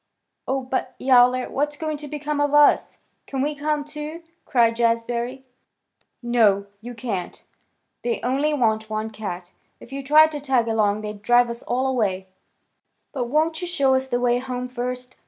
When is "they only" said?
8.01-8.51